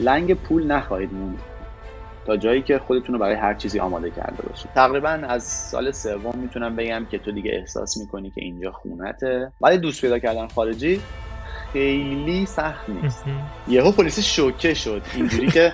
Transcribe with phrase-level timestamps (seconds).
[0.00, 1.38] لنگ پول نخواهید موند
[2.26, 4.70] تا جایی که خودتون رو برای هر چیزی آماده کرده باشید.
[4.74, 9.52] تقریبا از سال سوم می‌تونم بگم که تو دیگه احساس می‌کنی که اینجا خونته.
[9.60, 11.00] ولی دوست پیدا کردن خارجی
[11.72, 13.24] خیلی سخت نیست.
[13.68, 15.02] یهو پلیس شوکه شد.
[15.14, 15.72] اینجوری که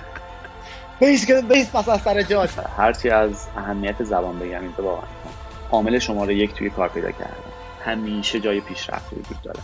[0.99, 5.07] بیس بیس پس از سر جات هرچی از اهمیت زبان بگم اینجا واقعا
[5.71, 7.33] حامل شماره یک توی کار پیدا کردم
[7.85, 9.59] همیشه جای پیشرفت وجود داره.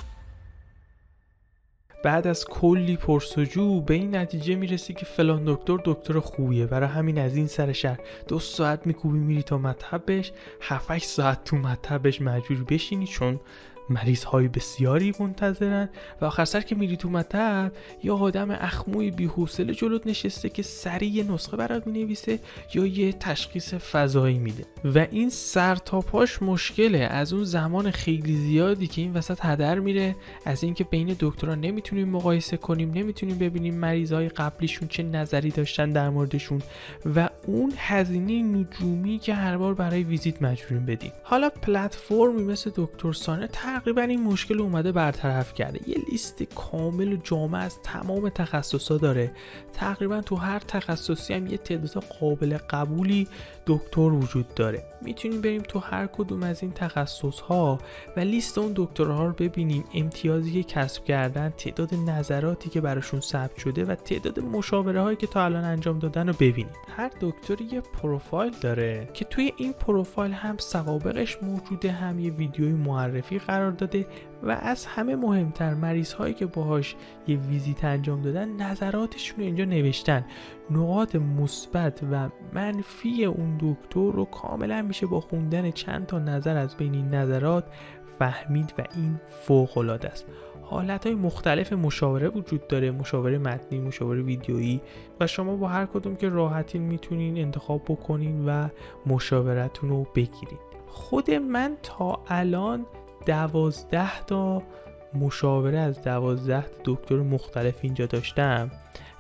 [2.06, 6.66] بعد از کلی پرسجو به این نتیجه می‌رسی که فلان دکتر دکتر خوبیه.
[6.66, 10.32] برای همین از این سر شهر دو ساعت میکوبی میری تا مطبش
[10.62, 13.40] 7 ساعت تو مطبش مجبور بشینی چون
[13.90, 15.90] مریض های بسیاری منتظرن
[16.22, 17.72] و آخر سر که میری تو مطب
[18.04, 22.40] یا آدم اخموی بیحوصله جلوت نشسته که سریع یه نسخه برات می‌نویسه
[22.74, 24.66] یا یه تشخیص فضایی میده.
[24.86, 26.98] و این سر تا پاش مشکله.
[26.98, 32.10] از اون زمان خیلی زیادی که این وسط هدر میره از اینکه بین دکترها نمی‌تونیم
[32.10, 36.62] مقایسه کنیم نمی‌تونیم ببینیم مریض های قبلیشون چه نظری داشتن در موردشون
[37.16, 41.12] و اون هزینه نجومی که هر بار برای ویزیت مجبوریم بدیم.
[41.24, 45.90] حالا پلتفرمی مثل دکتر سانه تقریبا این مشکل اومده برطرف کرده.
[45.90, 49.32] یه لیست کامل و جامع از تمام تخصصا داره.
[49.74, 53.28] تقریبا تو هر تخصصی هم یه تعداد قابل قبولی
[53.68, 54.84] دکتر وجود داره.
[55.02, 57.80] می‌تونیم بریم تو هر کدوم از این تخصص ها
[58.18, 59.84] و لیست اون دکترها رو ببینیم.
[59.94, 65.28] امتیازی که کسب کردن تعداد نظراتی که براشون ثبت شده و تعداد مشاوره هایی که
[65.28, 66.74] تا الان انجام دادن رو ببینیم.
[66.98, 72.74] هر دکتری یه پروفایل داره که توی این پروفایل هم سوابقش موجوده هم یه ویدیوی
[72.74, 74.08] معرفی قرار داده
[74.44, 76.96] و از همه مهمتر مریض هایی که باهاش
[77.28, 80.26] یه ویزیت انجام دادن نظراتشون رو اینجا نوشتن.
[80.72, 86.76] نقاط مثبت و منفی اون دکتر رو کاملا میشه با خوندن چند تا نظر از
[86.76, 87.64] بین این نظرات
[88.20, 90.26] فهمید و این فوق العاده است.
[90.62, 94.82] حالت های مختلف مشاوره وجود داره مشاوره متنی مشاوره ویدیویی
[95.20, 98.68] و شما با هر کدوم که راحتین می‌تونین انتخاب بکنین و
[99.06, 102.86] مشاورتون رو بگیرید خود من تا الان
[103.26, 104.64] دوازده تا
[105.14, 108.72] مشاوره از دوازده دکتر مختلف اینجا داشتم.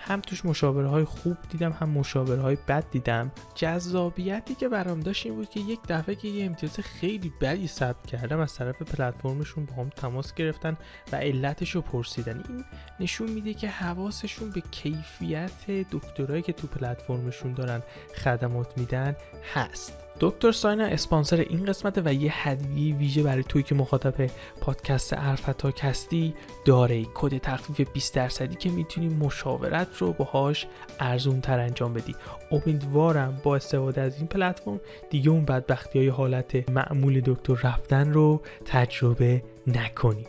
[0.08, 3.32] هم توش مشاوره های خوب دیدم هم مشاوره های بد دیدم.
[3.56, 8.06] جذابیتی که برام داشت این بود که یک دفعه که یه امتیاز خیلی بدی ثبت
[8.06, 10.78] کردم از طرف پلتفرمشون با هم تماس گرفتن
[11.12, 12.44] و علتش رو پرسیدن.
[12.50, 12.66] این
[13.00, 17.82] نشون میده که حواسشون به کیفیت دکترایی که تو پلتفرمشون دارن
[18.24, 19.16] خدمات میدن
[19.54, 19.94] هست.
[20.20, 24.30] دکتر ساینا اسپانسر این قسمت و یه هدیه ویژه برای توی که مخاطب
[24.62, 26.34] پادکست ارفتا کستی
[26.66, 27.06] داره.
[27.14, 30.68] کد تخفیف 20 درصدی که می‌تونی مشاورت رو باهاش
[31.00, 32.16] ارزون تر انجام بدی.
[32.52, 38.42] امیدوارم با استفاده از این پلتفرم دیگه اون بدبختی های حالت معمول دکتر رفتن رو
[38.66, 40.26] تجربه نکنی.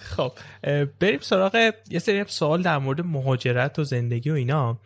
[0.00, 0.32] خب
[1.00, 4.80] بریم سراغ یه سری سوال در مورد مهاجرت و زندگی و اینا.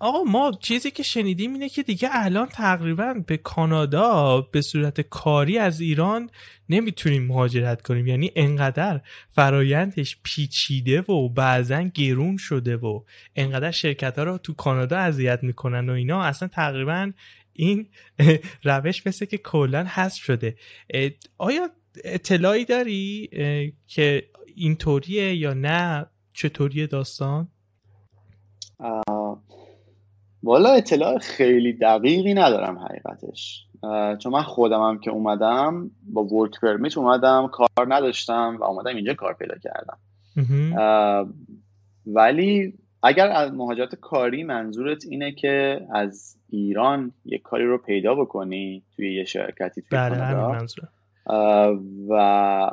[0.00, 5.58] آقا ما چیزی که شنیدیم اینه که دیگه الان تقریبا به کانادا به صورت کاری
[5.58, 6.30] از ایران
[6.68, 8.06] نمی‌تونیم مهاجرت کنیم.
[8.06, 13.00] یعنی انقدر فرایندش پیچیده و بعضا گرون شده و
[13.36, 17.12] انقدر شرکت ها رو تو کانادا اذیت می‌کنن و اینا اصلا تقریبا
[17.52, 17.88] این
[18.64, 20.56] روش مثل که کلا حذف شده.
[21.38, 21.70] آیا
[22.04, 23.30] اطلاعی داری؟
[23.86, 27.48] که اینطوریه یا نه؟ چطوریه داستان؟
[30.42, 33.64] والا اطلاع خیلی دقیقی ندارم حقیقتش.
[34.18, 39.14] چون من خودم هم که اومدم با ورک پرمیت اومدم کار نداشتم و اومدم اینجا
[39.14, 39.98] کار پیدا کردم.
[42.06, 48.82] ولی اگر از مهاجرت کاری منظورت اینه که از ایران یک کاری رو پیدا بکنی
[48.96, 50.66] توی یه شرکتی توی بله
[52.08, 52.70] و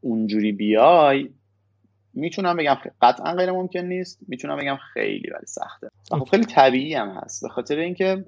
[0.00, 1.30] اونجوری بیای
[2.14, 5.90] می‌تونم بگم قطعا غیر ممکن نیست می‌تونم بگم خیلی ولی سخته.
[6.12, 7.42] و خب خیلی طبیعی هم هست.
[7.42, 8.24] به خاطر اینکه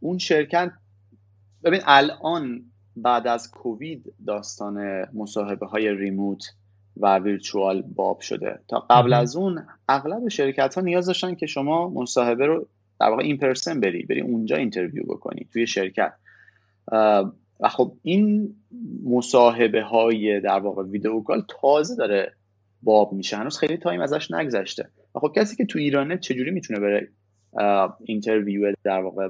[0.00, 0.72] اون شرکت
[1.64, 2.62] ببین الان
[2.96, 6.44] بعد از کووید داستان مصاحبه های remote
[6.96, 8.58] و virtual باب شده.
[8.68, 12.66] تا قبل از اون اغلب شرکت ها نیاز داشتن که شما مصاحبه رو
[13.00, 16.12] در واقع in person بری بری اونجا interview بکنی توی شرکت.
[17.60, 18.54] و خب این
[19.04, 22.32] مصاحبه های در واقع video call تازه داره
[22.82, 23.36] باب میشه.
[23.36, 24.88] هنوز خیلی time ازش نگذشته.
[25.14, 27.08] و خب کسی که تو ایرانه چجوری می‌تونه بره
[28.04, 29.28] interview در واقع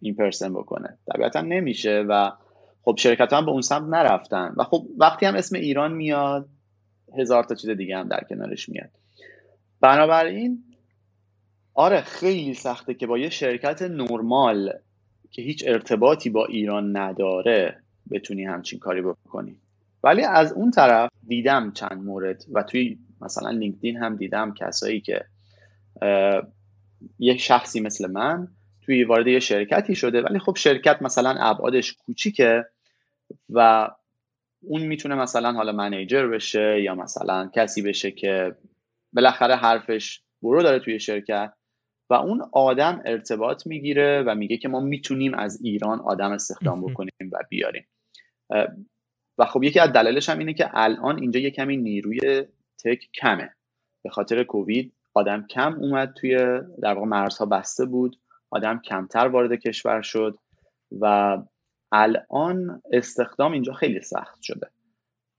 [0.00, 2.30] in person بکنه؟ طبیعتا نمیشه و
[2.82, 4.54] خب شرکت هم به اون سمت نرفتن.
[4.56, 6.48] و خب وقتی هم اسم ایران میاد
[7.18, 8.90] هزار تا چیز دیگه هم در کنارش میاد.
[9.80, 10.64] بنابراین
[11.74, 14.72] آره خیلی سخته که با یه شرکت نرمال
[15.30, 19.56] که هیچ ارتباطی با ایران نداره بتونی همچین کاری بکنی.
[20.04, 25.24] ولی از اون طرف دیدم چند مورد و توی مثلا لینکدین هم دیدم کسایی که
[27.18, 28.48] یک شخصی مثل من
[28.82, 32.64] توی وارد یه شرکتی شده ولی خب شرکت مثلا ابعادش کوچیکه
[33.50, 33.90] و
[34.62, 38.56] اون می‌تونه مثلا حالا منیجر بشه یا مثلا کسی بشه که
[39.12, 41.52] بالاخره حرفش برو داره توی شرکت.
[42.10, 47.30] و اون آدم ارتباط می‌گیره و میگه که ما می‌تونیم از ایران آدم استخدام بکنیم
[47.32, 47.86] و بیاریم.
[49.38, 52.42] و خب یکی از دلایلش هم اینه که الان اینجا یه کمی نیروی
[52.84, 53.54] تک کمه.
[54.04, 56.36] به خاطر کووید آدم کم اومد توی
[56.82, 58.18] در واقع مرزها بسته بود
[58.50, 60.38] آدم کمتر وارد کشور شد
[61.00, 61.36] و
[61.92, 64.70] الان استخدام اینجا خیلی سخت شده.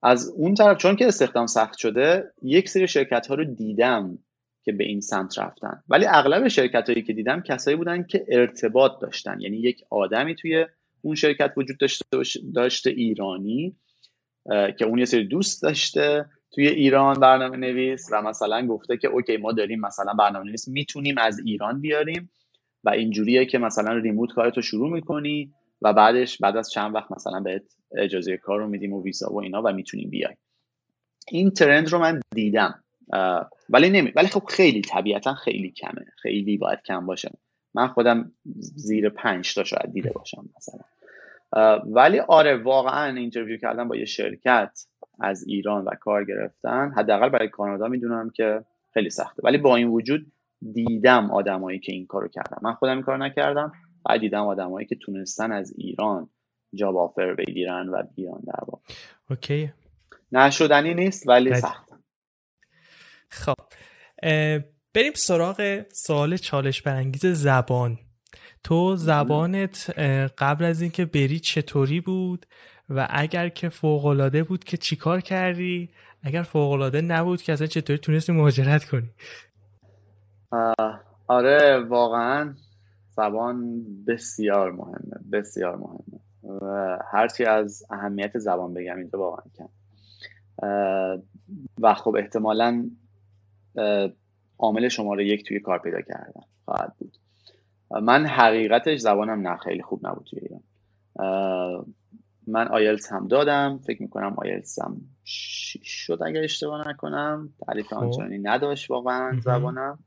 [0.03, 4.17] از اون طرف چون که استخدام سخت شده یک سری شرکت ها رو دیدم
[4.63, 5.83] که به این سمت رفتن.
[5.89, 9.41] ولی اغلب شرکت هایی که دیدم کسایی بودن که ارتباط داشتن.
[9.41, 10.65] یعنی یک آدمی توی
[11.01, 12.05] اون شرکت وجود داشته,
[12.53, 13.75] داشته ایرانی
[14.49, 19.37] که اون یه سری دوست داشته توی ایران برنامه نویس و مثلا گفته که اوکی
[19.37, 22.29] ما داریم مثلا برنامه نویس می‌تونیم از ایران بیاریم
[22.83, 27.39] و اینجوریه که مثلا ریموت کارتو شروع می‌کنی و بعدش بعد از چند وقت مثلا
[27.39, 27.63] بهت
[27.97, 30.35] اجازه کار رو میدیم و ویزا و اینا و می‌تونیم بیای.
[31.27, 32.83] این trend رو من دیدم.
[33.69, 36.05] ولی نمی ولی خب خیلی طبیعتا خیلی کمه.
[36.21, 37.31] خیلی باید کم باشه.
[37.73, 40.83] من خودم زیر پنج تا شاید دیده باشم مثلا.
[41.79, 44.85] ولی آره واقعا interview کردم با یه شرکت
[45.19, 48.63] از ایران و کار گرفتن حداقل برای کانادا می‌دونم که
[48.93, 49.41] خیلی سخته.
[49.43, 50.31] ولی با این وجود
[50.73, 52.57] دیدم آدمایی که این کارو کردن.
[52.61, 53.71] من خودم این کار نکردم
[54.09, 56.29] و دیدم آدمایی که تونستن از ایران
[56.73, 58.81] جاب آفر بگیرن و بیان در واقع.
[59.29, 59.73] اوکی.
[60.31, 61.90] نشدنی نیست ولی سخت
[63.31, 63.55] خب
[64.93, 67.97] بریم سراغ سوال چالش برانگیز زبان.
[68.63, 69.99] تو زبانت
[70.37, 72.45] قبل از اینکه بری چطوری بود
[72.89, 75.89] و اگر که فوقالعاده بود که چیکار کردی؟
[76.23, 79.09] اگر فوقالعاده نبود که اصلا چطوری تونستی مهاجرت کنی؟
[81.27, 82.55] آره واقعا
[83.09, 86.21] زبان بسیار مهمه بسیار مهمه.
[86.61, 89.69] و هرچی از اهمیت زبان بگم اینجا واقعا کم
[91.81, 92.89] و خب احتمالا
[94.59, 96.41] عامل شماره یک توی کار پیدا کردن.
[96.65, 97.17] خواهد بود.
[98.01, 100.63] من حقیقتش زبانم نه خیلی خوب نبود توی ایران.
[102.47, 103.79] من آیلتس هم دادم.
[103.87, 107.49] فکر می‌کنم آیلتس هم شد اگر اشتباه نکنم.
[107.67, 107.93] تعریف خب.
[107.93, 109.99] آنچنانی نداشت واقعا زبانم.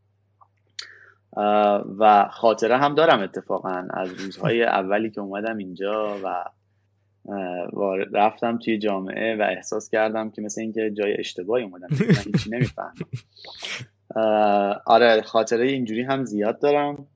[1.98, 6.44] و خاطره هم دارم اتفاقا از روزهای اولی که اومدم اینجا و
[8.12, 11.88] رفتم توی جامعه و احساس کردم که مثل اینکه جای اشتباهی اومدم.
[11.90, 12.94] من هیچی نمی‌فهمم.
[14.86, 17.06] آره خاطره اینجوری هم زیاد دارم.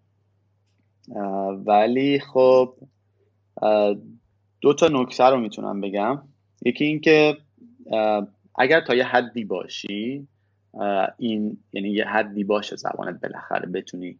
[1.66, 2.74] ولی خب
[4.60, 6.22] دو تا نکته رو می‌تونم بگم.
[6.64, 7.36] یکی اینکه
[8.58, 10.28] اگر تا یه حدی باشی
[11.18, 14.18] این یعنی یه حدی باشه زبانت بالاخره بتونی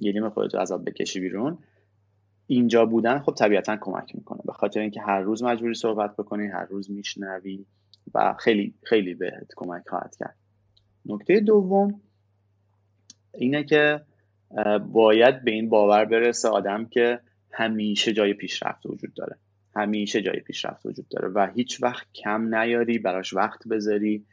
[0.00, 1.58] یه نیم خودتو عذاب بکشی بیرون.
[2.50, 4.40] اینجا بودن خب طبیعتا کمک می‌کنه.
[4.44, 7.66] به خاطر اینکه هر روز مجبوری صحبت بکنی هر روز میشنوی
[8.14, 10.36] و خیلی خیلی بهت کمک خواهد کرد.
[11.06, 12.00] نکته دوم
[13.34, 14.00] اینه که
[14.92, 17.20] باید به این باور برسه آدم که
[17.52, 19.36] همیشه جای پیشرفت وجود داره.
[19.76, 24.24] همیشه جای پیشرفت وجود داره و هیچ وقت کم نیاری براش وقت بذاری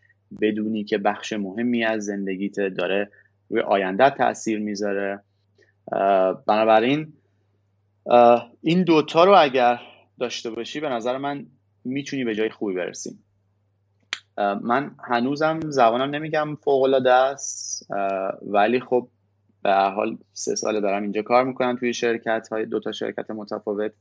[0.42, 3.12] بدونی که بخش مهمی از زندگیت داره
[3.50, 5.20] روی آینده تاثیر می‌ذاره.
[6.48, 7.14] بنابراین
[8.62, 9.80] این دوتا رو اگر
[10.20, 11.46] داشته باشی به نظر من
[11.86, 13.24] می‌تونی به جای خوبی برسیم
[14.62, 17.88] من هنوزم زبانم نمیگم فوق العاده است
[18.42, 19.08] ولی خب
[19.64, 23.92] به حال سه ساله دارم اینجا کار می‌کنم توی شرکت های دو تا شرکت متفاوت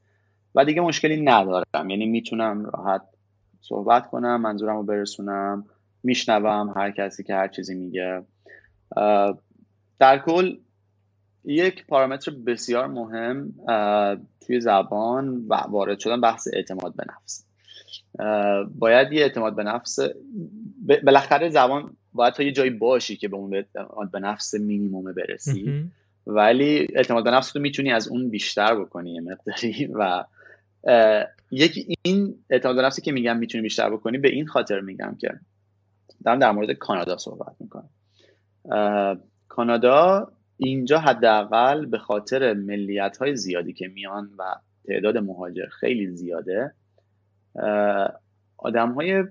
[0.54, 1.90] و دیگه مشکلی ندارم.
[1.90, 3.02] یعنی می‌تونم راحت
[3.60, 5.64] صحبت کنم منظورم رو برسونم
[6.02, 8.22] میشنوم هر کسی که هر چیزی میگه.
[9.98, 10.56] در کل
[11.46, 13.54] یک پارامتر بسیار مهم
[14.46, 17.46] توی زبان و وارد شدن بحث اعتماد به نفس.
[18.74, 19.98] باید یه اعتماد به نفس
[21.04, 25.90] بالاخره زبان باید تا یه جایی باشی که به اون اعتماد به نفس مینیموم برسی.
[26.26, 30.24] ولی اعتماد به نفس رو می‌تونی از اون بیشتر بکنی یه مقداری و
[31.50, 35.30] یک این اعتماد به نفسی که میگم می‌تونی بیشتر بکنی به این خاطر میگم که
[36.24, 37.90] دارم در مورد کانادا صحبت می‌کنم.
[39.48, 44.54] کانادا اینجا حداقل به خاطر ملیت های زیادی که میان و
[44.88, 46.72] تعداد مهاجر خیلی زیاده
[48.56, 49.24] آدم های,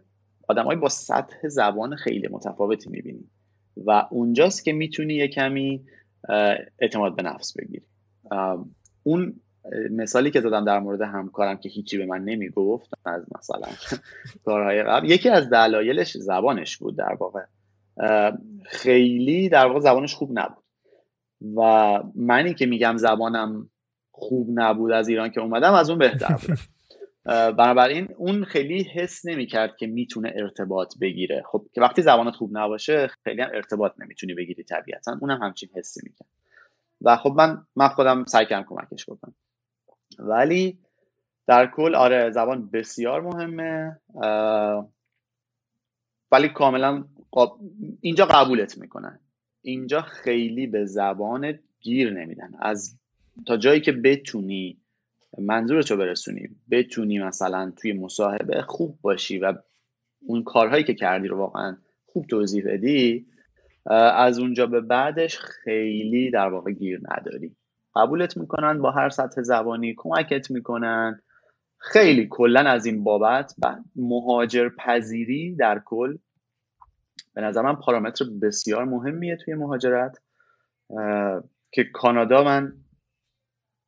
[0.48, 3.30] آدم های با سطح زبان خیلی متفاوتی می‌بینی.
[3.86, 5.86] و اونجاست که می‌تونی یه کمی
[6.80, 7.86] اعتماد به نفس بگیری.
[9.04, 9.34] اون
[9.92, 13.68] مثالی که زدم در مورد همکارم که هیچی به من نمی‌گفت از مثلا
[14.46, 17.46] کارهای قبل یکی از دلایلش زبانش بود در واقع.
[18.66, 20.65] خیلی در واقع زبانش خوب نبود.
[21.42, 21.62] و
[22.16, 23.70] منی که میگم زبانم
[24.12, 26.60] خوب نبود از ایران که اومدم از اون بهتر بود
[27.58, 31.44] بنابراین اون خیلی حس نمی‌کرد که می‌تونه ارتباط بگیره.
[31.52, 35.18] خب که وقتی زبانت خوب نباشه خیلی هم ارتباط نمی‌تونی بگیری طبیعتا.
[35.22, 36.28] اونم همچین حسی می‌کرد.
[37.02, 39.36] و خب من من خودم سعی کردم کمکش بکنم.
[40.20, 40.80] ولی
[41.48, 44.00] در کل آره زبان بسیار مهمه.
[46.32, 47.04] ولی کاملا
[48.02, 49.20] اینجا قبولت می‌کنن.
[49.66, 52.52] اینجا خیلی به زبان گیر نمیدن.
[52.60, 52.98] از
[53.48, 54.78] تا جایی که بتونی
[55.38, 59.54] منظورت رو برسونی بتونی مثلا توی مصاحبه خوب باشی و
[60.22, 63.26] اون کارهایی که کردی رو واقعا خوب توضیح بدی
[64.16, 67.56] از اونجا به بعدش خیلی در واقع گیر نداری.
[67.96, 71.22] قبولت می‌کنن با هر سطح زبانی کمکت می‌کنن.
[71.78, 73.56] خیلی کلا از این بابت
[73.96, 76.18] مهاجر پذیری در کل
[77.36, 80.18] به نظر من پارامتر بسیار مهمیه توی مهاجرت
[81.72, 82.74] که کانادا من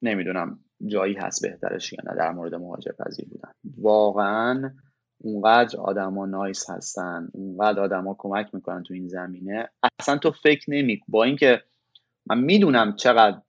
[0.02, 3.52] نمی‌دونم جایی هست بهترش یا نه در مورد مهاجر پذیر بودن.
[3.78, 4.72] واقعا
[5.18, 9.70] اونقدر آدما نایس هستن اونقدر آدما کمک می‌کنن تو این زمینه.
[10.00, 11.64] اصلا تو فکر نمی با اینکه
[12.26, 13.42] من می‌دونم چقدر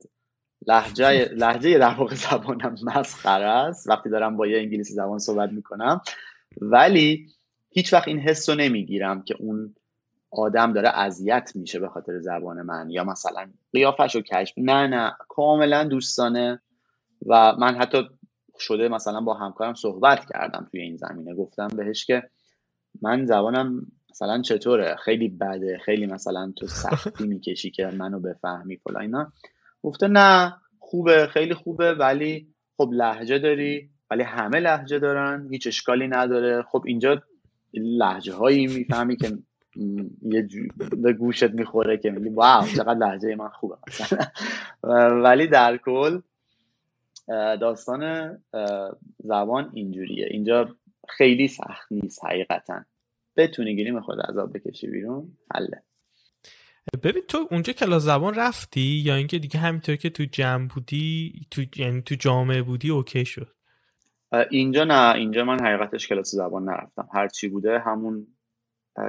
[0.66, 6.00] لحجه لحجه در واقع زبانم مسخره است وقتی دارم با یه انگلیسی زبان صحبت می‌کنم
[6.60, 7.26] ولی
[7.70, 9.74] هیچ وقت این حس رو نمی‌گیرم که اون
[10.30, 15.16] آدم داره اذیت میشه به خاطر زبان من یا مثلا قیافش رو کشف نه نه
[15.28, 16.60] کاملا دوستانه.
[17.26, 18.08] و من حتی
[18.58, 21.34] شده مثلا با همکارم صحبت کردم توی این زمینه.
[21.34, 22.22] گفتم بهش که
[23.02, 29.00] من زبانم مثلا چطوره؟ خیلی بده خیلی مثلا تو سختی می‌کشی که منو بفهمی فلا
[29.00, 29.32] اینا.
[29.82, 33.90] گفته نه خوبه خیلی خوبه ولی خب لحجه داری.
[34.10, 36.62] ولی همه لحجه دارن هیچ اشکالی نداره.
[36.62, 37.22] خب اینجا
[37.74, 39.38] لحجه هایی می‌فهمی که
[40.22, 40.48] یه
[40.96, 43.76] به گوشت می‌خوره که میگی واو چقدر لحجه من خوبه.
[45.24, 46.20] ولی در کل
[47.60, 48.32] داستان
[49.18, 50.26] زبان اینجوریه.
[50.30, 50.76] اینجا
[51.08, 52.84] خیلی سخت نیست حقیقتا.
[53.36, 55.82] بتونی گیریم خود عذاب بکشی بیرون حله.
[57.02, 61.62] ببین تو اونجا کلاس زبان رفتی یا اینکه دیگه همینطور که تو جمع بودی تو
[61.76, 63.48] یعنی تو جامعه بودی اوکی شد؟
[64.50, 65.14] اینجا نه.
[65.14, 67.08] اینجا من حقیقتش کلاس زبان نرفتم.
[67.14, 68.26] هر چی بوده همون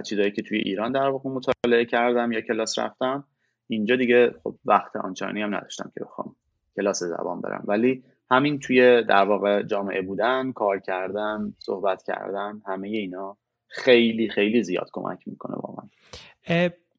[0.05, 3.23] چیزایی که توی ایران در واقع مطالعه کردم یا کلاس رفتم.
[3.67, 6.35] اینجا دیگه خب وقت آنچنانی هم نداشتم که بخوام
[6.75, 7.63] کلاس زبان برم.
[7.67, 14.63] ولی همین توی در واقع جامعه بودن کار کردن صحبت کردن همه اینا خیلی خیلی
[14.63, 15.89] زیاد کمک می‌کنه واقعا.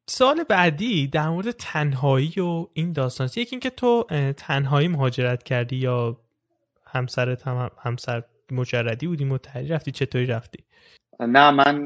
[0.07, 4.05] سال بعدی در مورد تنهایی و این داستان یکی اینکه تو
[4.37, 6.17] تنهایی مهاجرت کردی یا
[6.87, 10.65] همسرت هم همسر مجردی بودی متحری رفتی چطوری رفتی؟
[11.27, 11.85] نه من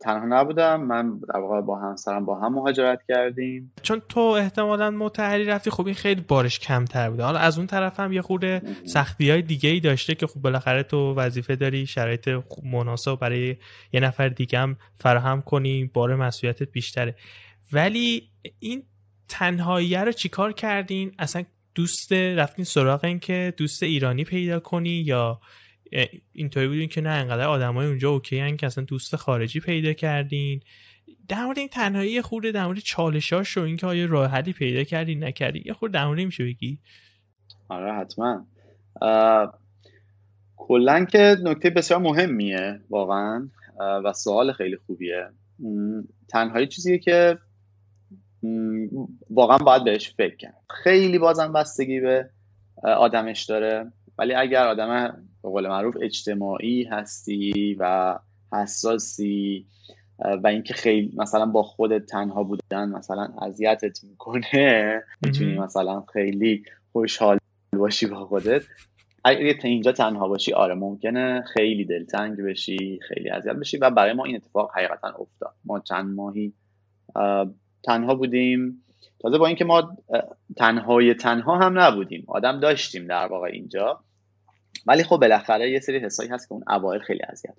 [0.00, 0.82] تنها نبودم.
[0.82, 3.72] من در واقع با همسرم با هم مهاجرت کردیم.
[3.82, 7.22] چون تو احتمالا متحری رفتی خب این خیلی بارش کمتر بوده.
[7.22, 10.82] حالا از اون طرف هم یه خورده سختی های دیگه ای داشته که خب بالاخره
[10.82, 12.30] تو وظیفه داری شرایط
[12.64, 13.56] مناسب برای
[13.92, 17.14] یه نفر دیگه هم فراهم کنی بار مسئولیتت بیشتره.
[17.72, 18.82] ولی این
[19.28, 21.44] تنهایی رو چیکار کردین؟ اصلا
[21.74, 25.40] دوست رفتین سراغ این که دوست ایرانی پیدا کنی یا
[26.32, 30.60] اینطوری بودین که نه انقدر آدمای اونجا اوکی هن که اصلا دوست خارجی پیدا کردین.
[31.28, 35.14] در مورد این تنهایی خورده در مورد چالشاش و اینکه آیا راه حلی پیدا کردی
[35.14, 36.78] نکردی یه خورده در میشه بگی؟
[37.68, 38.46] آره حتما.
[40.56, 43.48] کلا که نکته بسیار مهمیه واقعا.
[44.04, 45.28] و سوال خیلی خوبیه.
[46.28, 47.38] تنهایی چیزیه که
[49.30, 50.64] واقعا باید بهش فکر کرد.
[50.84, 52.30] خیلی بازم بستگی به
[52.82, 53.92] آدمش داره.
[54.18, 58.18] ولی اگر آدم به قول معروف اجتماعی هستی و
[58.52, 59.66] حساسی
[60.42, 67.38] و اینکه خیلی مثلا با خودت تنها بودن مثلا اذیتت می‌کنه می‌تونی مثلا خیلی خوشحال
[67.72, 68.62] باشی با خودت.
[69.24, 74.24] اگه اینجا تنها باشی آره ممکنه خیلی دلتنگ بشی خیلی اذیت بشی و برای ما
[74.24, 75.54] این اتفاق حقیقتا افتاد.
[75.64, 76.52] ما چند ماهی
[77.84, 78.84] تنها بودیم.
[79.20, 79.96] تازه با اینکه ما
[80.56, 82.24] تنهای تنها هم نبودیم.
[82.28, 84.00] آدم داشتیم در واقع اینجا.
[84.88, 87.54] ولی خب بالاخره یه سری حسایی هست که اون اوایل خیلی اذیت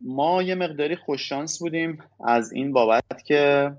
[0.00, 3.72] ما یه مقداری خوششانس بودیم از این بابت که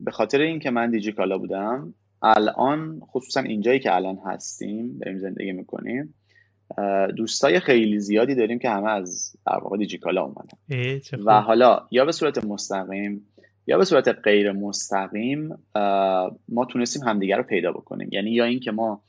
[0.00, 6.14] به خاطر اینکه من دیجیکالا بودم الان خصوصا اینجایی که الان هستیم داریم زندگی می‌کنیم
[7.16, 10.58] دوستای خیلی زیادی داریم که همه از در واقع دیجیکالا اومدن.
[11.26, 13.26] و حالا یا به صورت مستقیم
[13.66, 15.48] یا به صورت غیر مستقیم
[16.48, 18.08] ما تونستیم همدیگر رو پیدا بکنیم.
[18.12, 19.02] یعنی یا اینکه ما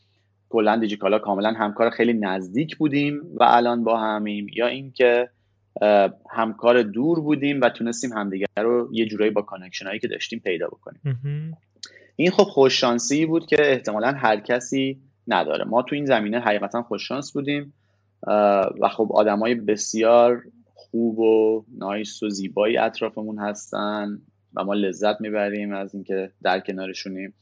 [0.52, 4.48] کلا دیجیکالا کاملا همکار خیلی نزدیک بودیم و الان با همیم.
[4.54, 5.30] یا اینکه
[6.32, 10.68] همکار دور بودیم و تونستیم همدیگر رو یه جورایی با connection هایی که داشتیم پیدا
[10.68, 11.58] بکنیم.
[12.16, 15.66] این خب خوششانسی بود که احتمالا هر کسی نداره.
[15.66, 17.74] ما تو این زمینه حقیقتا خوششانس بودیم
[18.82, 20.44] و خب آدمای بسیار
[20.76, 24.22] خوب و نایس و زیبایی اطرافمون هستن
[24.56, 27.34] و ما لذت می‌بریم از اینکه در کنارشونیم.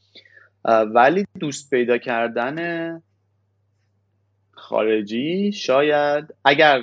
[0.64, 3.02] ولی دوست پیدا کردن
[4.52, 6.82] خارجی شاید اگر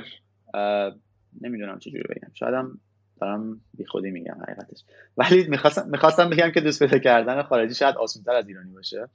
[1.42, 2.80] نمی‌دونم چجوری بگم شاید هم
[3.22, 4.84] دارم بی خودی میگم حقیقتش.
[5.18, 9.08] ولی می‌خواستم می‌خواستم بگم که دوست پیدا کردن خارجی شاید آسونتر از ایرانی باشه.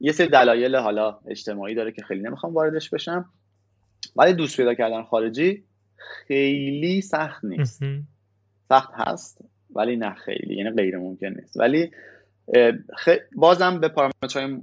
[0.00, 3.30] یه سری دلایل حالا اجتماعی داره که خیلی نمی‌خوام واردش بشم.
[4.16, 5.64] ولی دوست پیدا کردن خارجی
[5.96, 7.82] خیلی سخت نیست.
[8.68, 9.44] سخت هست
[9.74, 11.56] ولی نه خیلی یعنی غیر ممکن نیست.
[11.56, 11.90] ولی
[13.36, 14.58] بازم به پارامترهای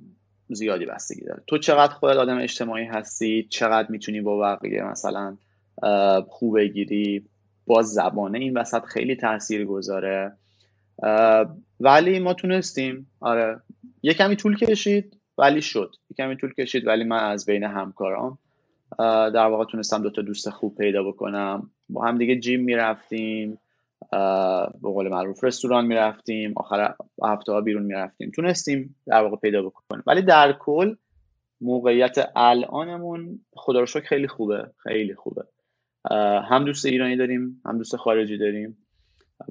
[0.49, 1.43] زیادی بستگی داره.
[1.47, 5.37] تو چقدر خودت آدم اجتماعی هستی؟ چقدر می‌تونی با بقیه مثلا
[6.27, 7.25] خوب بگیری؟
[7.67, 10.31] باز زبانه این وسط خیلی تاثیر گذاره
[11.79, 13.07] ولی ما تونستیم.
[13.19, 13.59] آره.
[14.03, 15.95] یه کمی طول کشید ولی شد.
[16.09, 18.37] یه کمی طول کشید ولی من از بین همکارام
[18.99, 21.69] در واقع تونستم دوتا دوست خوب پیدا بکنم.
[21.89, 23.57] با هم دیگه جیم می‌رفتیم.
[24.81, 28.31] به قول معروف رستوران می‌رفتیم آخر هفته ها بیرون می‌رفتیم.
[28.35, 30.03] تونستیم در واقع پیدا بکنیم.
[30.07, 30.95] ولی در کل
[31.61, 35.43] موقعیت الانمون خدا رو شکر خیلی خوبه خیلی خوبه.
[36.49, 38.77] هم دوست ایرانی داریم هم دوست خارجی داریم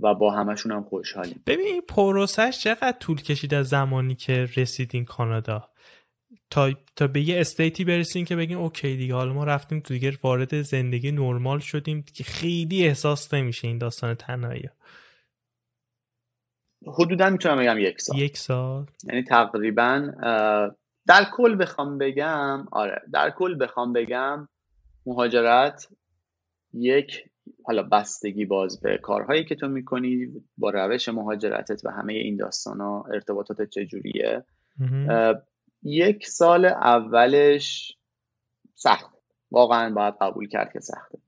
[0.02, 1.42] و با همشون هم خوشحالیم.
[1.47, 5.68] ببین پروسش چقدر طول کشید از زمانی که رسیدین کانادا؟
[6.52, 10.12] تا تا به یه استیتی برسیم که بگیم اوکی دیگه حالا ما رفتیم تو دیگه
[10.23, 14.68] وارد زندگی نرمال شدیم که خیلی احساس نمیشه این داستان تنهایی.
[16.87, 18.18] حدودا می‌تونم بگم یک سال.
[18.18, 18.87] یک سال.
[19.04, 20.12] یعنی تقریبا
[21.06, 24.49] در کل بخوام بگم آره در کل بخوام بگم
[25.06, 25.88] مهاجرت
[26.73, 27.25] یک
[27.64, 30.26] حالا بستگی باز به کارهایی که تو می‌کنی
[30.59, 34.44] با روش مهاجرتت و همه این داستان ها ارتباطات چجوریه
[35.83, 37.97] یک سال اولش
[38.75, 39.11] سخت
[39.51, 41.18] واقعا باید قبول کرد که سخته.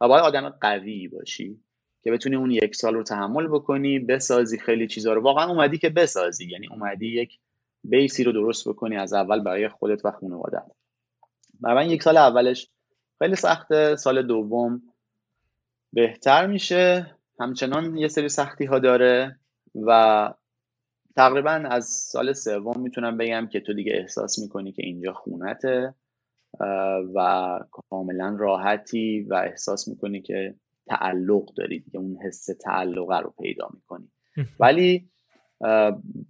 [0.00, 1.60] و باید آدم قوی باشی
[2.02, 5.22] که بتونی اون یک سال رو تحمل بکنی بسازی خیلی چیزا رو.
[5.22, 7.38] واقعا اومدی که بسازی یعنی اومدی یک
[7.84, 10.62] بیسی رو درست بکنی از اول برای خودت و خانوادت
[11.60, 12.70] من یک سال اولش
[13.18, 14.82] خیلی سخته سال دوم
[15.92, 17.16] بهتر میشه.
[17.40, 19.38] همچنان یه سری سختی ها داره
[19.74, 20.34] و
[21.16, 25.94] تقریبا از سال سوم می‌تونم بگم که تو دیگه احساس می‌کنی که اینجا خونته
[27.14, 30.54] و کاملا راحتی و احساس می‌کنی که
[30.86, 34.08] تعلق داری دیگه اون حس تعلق رو پیدا می‌کنی.
[34.60, 35.08] ولی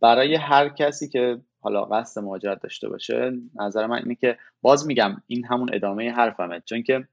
[0.01, 5.17] برای هر کسی که حالا قصد مهاجرت داشته باشه نظر من اینه که باز میگم
[5.27, 6.63] این همون ادامه حرفمه.
[6.65, 7.09] چون که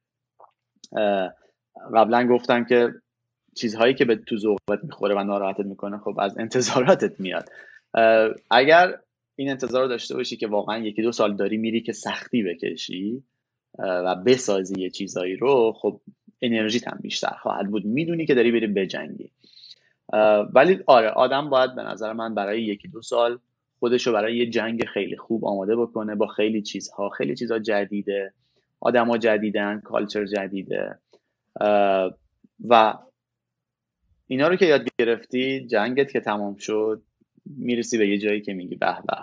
[1.95, 2.93] قبلا گفتم که
[3.59, 7.49] چیزهایی که به تو ذوقت می‌خوره و ناراحتت می‌کنه خب از انتظاراتت میاد.
[8.51, 8.93] اگر
[9.35, 13.23] این انتظار رو داشته باشی که واقعا یکی دو سال داری میری که سختی بکشی
[13.79, 16.01] و بسازی یه چیزایی رو خب
[16.41, 17.85] انرژیت هم بیشتر خواهد بود.
[17.85, 19.31] می‌دونی که داری بری بجنگی
[20.53, 23.39] ولی آره آدم باید به نظر من برای یکی دو سال
[23.79, 27.09] خودش رو برای یه جنگ خیلی خوب آماده بکنه با خیلی چیزها.
[27.09, 28.33] خیلی چیزها جدیده.
[28.79, 30.99] آدما جدیدن کالچر جدیده.
[32.69, 32.93] و
[34.31, 37.01] اینا رو که یاد گرفتی جنگت که تمام شد
[37.45, 39.17] می‌رسی به یه جایی که میگی به به.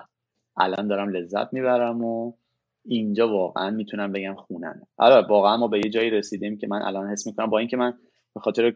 [0.56, 2.32] الان دارم لذت می‌برم و
[2.84, 4.82] اینجا واقعا می‌تونم بگم خونمه.
[4.96, 7.94] آره واقعا ما به یه جایی رسیدیم که من الان حس می‌کنم با اینکه من
[8.34, 8.74] به خاطر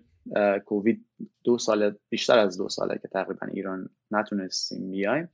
[0.64, 1.05] کووید
[1.45, 5.29] دو سال بیشتر از دو ساله که تقریبا ایران نتونستیم بیایم.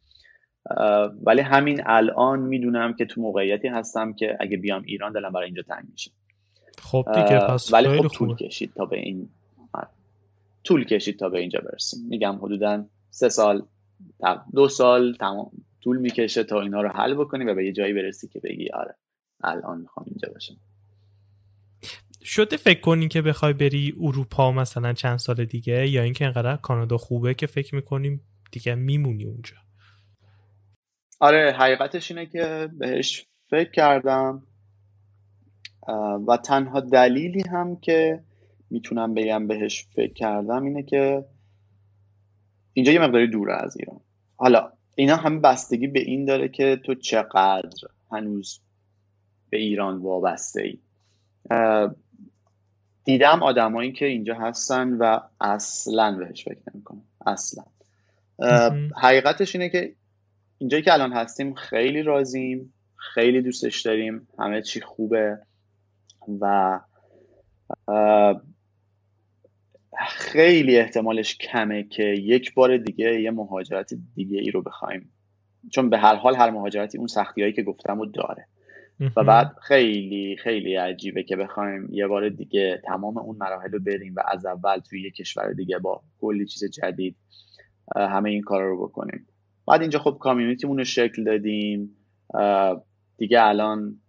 [1.22, 5.62] ولی همین الان می‌دونم که تو موقعیتی هستم که اگه بیام ایران دلم برای اینجا
[5.62, 6.10] تنگ میشه.
[6.78, 9.28] خب دیگه پس ولی خب طول کشید تا به این
[10.66, 12.06] طول کشید تا به اینجا برسیم.
[12.08, 13.66] میگم حدودا سه سال
[14.54, 15.50] دو سال تمام
[15.84, 18.96] طول می‌کشه تا اینا رو حل بکنی و به یه جایی برسی که بگی آره
[19.44, 20.54] الان می‌خوام اینجا باشم.
[22.22, 26.96] شده فکر کنی که بخوای بری اروپا مثلا چند سال دیگه یا اینکه انقدر کانادا
[26.96, 28.20] خوبه که فکر می‌کنیم
[28.52, 29.56] دیگه میمونی اونجا؟
[31.20, 34.42] آره حقیقتش اینه که بهش فکر کردم
[36.28, 38.24] و تنها دلیلی هم که
[38.70, 41.24] می‌تونم بگم بهش فکر کردم اینه که
[42.72, 44.00] اینجا یه مقداری دوره از ایران.
[44.36, 48.60] حالا اینا همه بستگی به این داره که تو چقدر هنوز
[49.50, 50.78] به ایران وابسته ای
[53.04, 57.64] دیدم آدمایی که اینجا هستن و اصلا بهش فکر نمی‌کنن اصلا.
[59.02, 59.94] حقیقتش اینه که
[60.58, 65.38] اینجایی که الان هستیم خیلی راضیم خیلی دوستش داریم همه چی خوبه
[66.40, 66.80] و
[70.08, 75.12] خیلی احتمالش کمه که یک بار دیگه یه مهاجرت دیگه ای رو بخوایم.
[75.70, 78.46] چون به هر حال هر مهاجرتی اون سختی هایی که گفتم رو داره.
[79.16, 84.14] و بعد خیلی خیلی عجیبه که بخوایم یه بار دیگه تمام اون مراحل رو بریم
[84.16, 87.16] و از اول توی یه کشور دیگه با کلی چیز جدید
[87.96, 89.26] همه این کار رو بکنیم.
[89.66, 91.96] بعد اینجا خب کامیونیتیمون رو شکل دادیم.
[93.18, 94.00] دیگه الان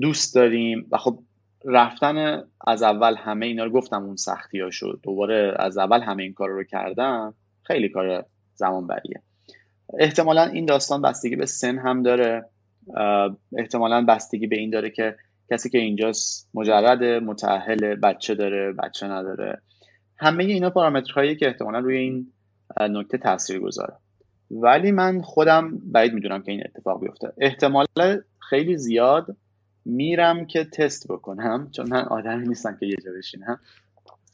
[0.00, 1.18] دوست داریم و خب
[1.64, 5.00] رفتن از اول همه اینا رو گفتم اون سختی ها شد.
[5.02, 9.22] دوباره از اول همه این کار رو کردم خیلی کار زمان بریه
[9.98, 12.44] احتمالا این داستان بستگی به سن هم داره.
[13.58, 15.16] احتمالا بستگی به این داره که
[15.50, 19.62] کسی که اینجاست مجرد متعهل بچه داره بچه نداره.
[20.18, 22.32] همه اینا پارامترهایی که احتمالا روی این
[22.80, 23.94] نکته تاثیر گذاره.
[24.50, 27.32] ولی من خودم بعید می‌دونم که این اتفاق بیفته.
[27.38, 27.86] احتمال
[28.48, 29.36] خیلی زیاد
[29.84, 33.60] میرم که تست بکنم چون من آدمی نیستم که یه جا بشینم.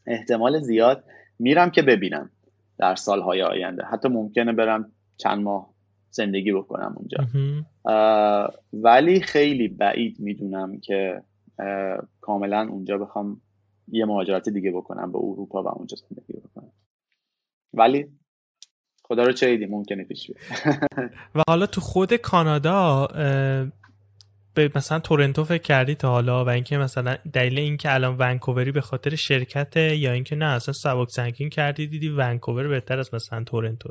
[0.07, 1.05] احتمال زیاد
[1.39, 2.31] میرم که ببینم
[2.79, 3.85] در سالهای آینده.
[3.85, 5.71] حتی ممکنه برم چند ماه
[6.11, 7.19] زندگی بکنم اونجا.
[8.73, 11.23] ولی خیلی بعید می‌دونم که
[12.21, 13.41] کاملا اونجا بخوام
[13.89, 16.73] یه مهاجرت دیگه بکنم به اروپا و اونجا زندگی بکنم.
[17.75, 18.07] ولی
[19.03, 20.31] خدا رو چه ممکنه پیش
[21.35, 23.09] و حالا تو خود کانادا
[24.57, 28.81] به مثلا تورنتو فکر کردی تا حالا و اینکه مثلا دلیل اینکه الان ونکووری به
[28.81, 33.89] خاطر شرکت یا اینکه نه اصلا سبک سنگین کردی دیدی ونکوور بهتر از مثلا تورنتو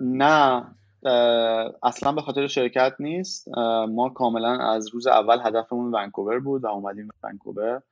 [0.00, 0.64] نه.
[1.82, 3.48] اصلا به خاطر شرکت نیست.
[3.88, 7.82] ما کاملا از روز اول هدفمون ونکوور بود و اومدیم ونکوور.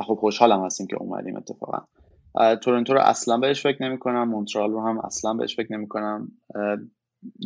[0.00, 1.78] خب خوشحالم هستیم که اومدیم اتفاقا.
[2.56, 6.28] تورنتو رو اصلا بهش فکر نمی کنم مونترال رو هم اصلا بهش فکر نمی کنم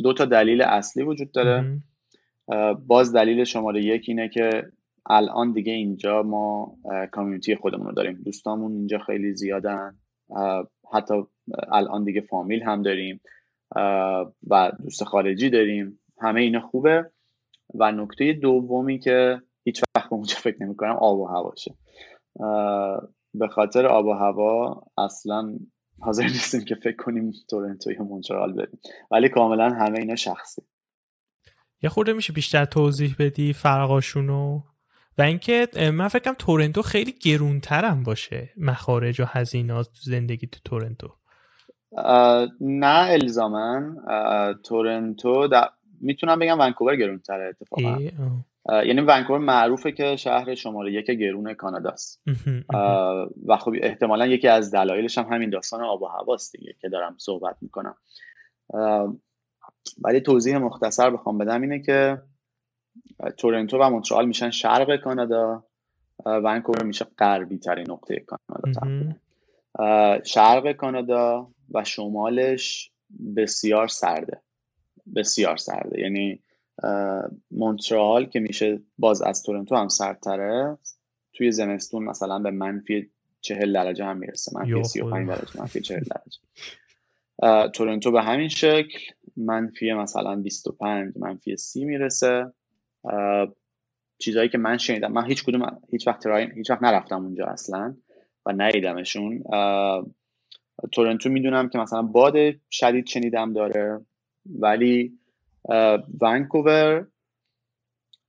[0.03, 1.81] دو تا دلیل اصلی وجود داره.
[2.87, 4.71] باز دلیل شماره یک اینه که
[5.09, 6.75] الان دیگه اینجا ما
[7.11, 8.21] کامیونیتی خودمون رو داریم.
[8.25, 9.95] دوستامون اینجا خیلی زیادن.
[10.93, 11.13] حتی
[11.71, 13.21] الان دیگه فامیل هم داریم.
[14.47, 15.99] و دوست خارجی داریم.
[16.21, 17.11] همه اینا خوبه.
[17.73, 21.75] و نکته دومی که هیچ وقت اونجا فکر نمی کنم آب و هواشه
[23.33, 25.59] به خاطر آب و هوا اصلا
[25.99, 28.79] حاضر نیستیم که فکر کنیم تورنتو یا مونترال بریم.
[29.11, 30.61] ولی کاملا همه اینا شخصی.
[31.81, 34.61] یه خورده میشه بیشتر توضیح بدی فرقاشونو؟
[35.17, 41.15] و اینکه من فکرم تورنتو خیلی گرونترم باشه مخارج و هزینات زندگی تو تورنتو.
[42.61, 43.95] نه الزامن
[44.65, 45.47] تورنتو
[46.01, 47.99] می‌تونم بگم ونکوور گرونتره اتفاقا.
[48.69, 52.21] یعنی ونکوور معروفه که شهر شماره یک گرون کاناداست
[53.45, 57.15] و خب احتمالا یکی از دلایلش هم همین داستان آب و هواست دیگه که دارم
[57.17, 57.95] صحبت می‌کنم.
[60.01, 62.21] ولی توضیح مختصر بخوام بدم اینه که
[63.37, 65.63] تورنتو و مونترال میشن شرق کانادا
[66.25, 69.15] ونکوور میشه غربی ترین نقطه کانادا.
[70.23, 72.91] شرق کانادا و شمالش
[73.35, 74.41] بسیار سرده.
[75.15, 76.01] بسیار سرده.
[76.01, 76.39] یعنی
[77.51, 80.77] مونترال که میشه باز از تورنتو هم سردتره.
[81.33, 83.09] توی زمستون مثلا به منفی
[83.41, 84.51] چهل درجه هم می‌رسه.
[84.55, 86.39] منفی سی و پنج درجه منفی چهل درجه.
[87.69, 88.99] تورنتو به همین شکل
[89.37, 92.53] منفی مثلا 25 منفی سی می‌رسه.
[94.19, 97.95] چیزهایی که من شنیدم من هیچ کدوم هیچ وقت هیچ وقت نرفتم اونجا اصلا
[98.45, 99.43] و ندیدمشون.
[100.91, 102.33] تورنتو می‌دونم که مثلا باد
[102.69, 104.05] شدید شنیدم داره
[104.45, 105.19] ولی
[106.21, 107.07] ونکوور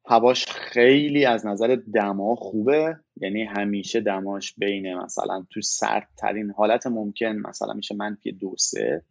[0.07, 2.96] هواش خیلی از نظر دما خوبه.
[3.16, 9.03] یعنی همیشه دماش بین مثلا تو سردترین حالت ممکن مثلا میشه منفی دو سه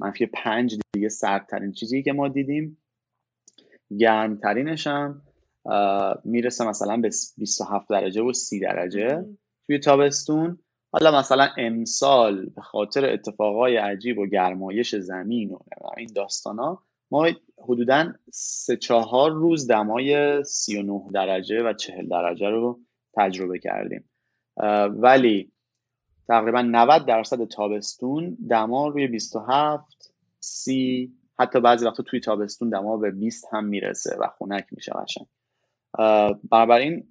[0.00, 2.78] منفی پنج دیگه سردترین چیزی که ما دیدیم.
[3.98, 5.22] گرمترینش هم
[6.24, 9.24] می‌رسه مثلا به 27 درجه و 30 درجه
[9.66, 10.58] توی تابستون.
[10.92, 15.58] حالا مثلا امسال به خاطر اتفاقای عجیب و گرمایش زمین و
[15.96, 17.26] این داستان ها ما
[17.62, 22.80] حدودا سه چهار روز دمای 39 درجه و 40 درجه رو
[23.14, 24.04] تجربه کردیم.
[24.88, 25.52] ولی
[26.28, 33.10] تقریبا 90 درصد تابستون دما روی 27 سی حتی بعضی وقتا توی تابستون دما به
[33.10, 35.26] 20 هم می‌رسه و خونک میشه قشنگ.
[36.50, 37.08] بنابراین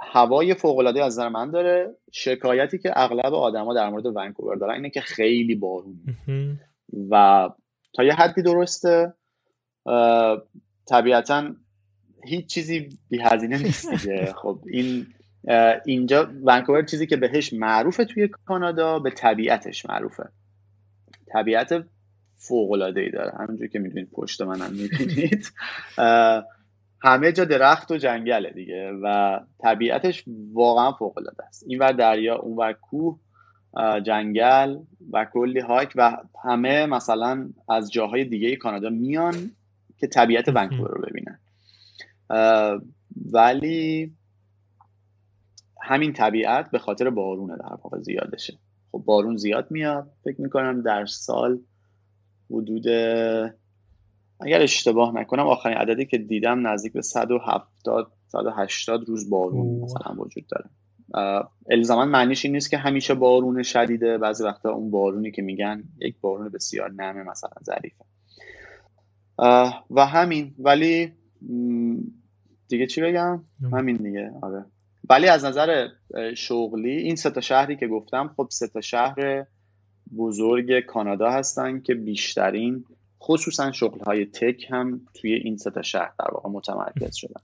[0.00, 1.96] هوای فوق العاده از نظر من داره.
[2.12, 5.96] شکایتی که اغلب آدما در مورد ونکوور دارن اینه که خیلی بارون.
[7.10, 7.48] و
[7.94, 9.14] تا یه حدی درسته.
[10.86, 11.54] طبیعتا
[12.24, 14.32] هیچ چیزی بی هزینه نیست دیگه.
[14.42, 15.06] خب این
[15.84, 20.28] اینجا ونکوور چیزی که بهش معروفه توی کانادا به طبیعتش معروفه.
[21.32, 21.84] طبیعت
[22.36, 23.32] فوق العاده ای داره.
[23.38, 25.52] همونجور که می‌دونید پشت منم می‌بینید.
[27.04, 31.64] همه جا درخت و جنگله دیگه و طبیعتش واقعا فوق العاده است.
[31.66, 33.18] این ور دریا اون ور کوه
[34.02, 34.76] جنگل
[35.12, 39.50] و کلی هایک و همه مثلا از جاهای دیگه کانادا میان.
[40.02, 41.38] که طبیعت ونکوور رو ببینن.
[43.32, 44.12] ولی
[45.82, 48.58] همین طبیعت به خاطر بارونه در واقع زیادشه.
[48.92, 51.60] خب بارون زیاد میاد فکر می‌کنم در سال
[52.50, 52.88] حدود
[54.40, 60.44] اگر اشتباه نکنم آخرین عددی که دیدم نزدیک به 170 180 روز بارون مثلا وجود
[60.46, 60.70] داره.
[61.70, 64.18] الزاما معنیش این نیست که همیشه بارون شدیده.
[64.18, 68.04] بعضی وقتا اون بارونی که میگن یک بارون بسیار نرمه مثلا ظریفه.
[69.90, 71.12] و همین ولی
[72.68, 74.64] دیگه چی بگم؟ همین دیگه آره.
[75.10, 75.88] ولی از نظر
[76.36, 79.46] شغلی این سه تا شهری که گفتم خب سه تا شهر
[80.16, 82.84] بزرگ کانادا هستن که بیشترین
[83.22, 87.40] خصوصا شغل های تک هم توی این سه تا شهر در واقع متمرکز شدن.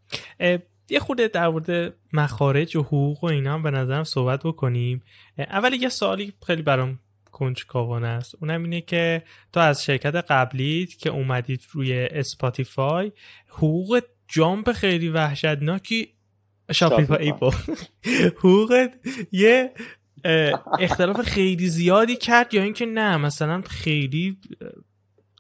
[0.90, 5.02] یه خورده در مورد مخارج و حقوق و اینا هم به نظرم صحبت بکنیم.
[5.38, 6.98] اول یه سوالی خیلی برام
[7.32, 8.34] کنجکاوانه است.
[8.40, 13.12] اونم اینه که تو از شرکت قبلیت که اومدید روی اسپاتیفای
[13.48, 16.08] حقوق جامپ خیلی وحشتناکی
[16.72, 17.54] شاپیفای با.
[18.36, 18.92] حقوقت
[19.32, 19.72] یه
[20.78, 24.38] اختلاف خیلی زیادی کرد یا اینکه نه مثلا خیلی